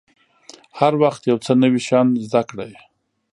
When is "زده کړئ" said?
2.25-2.71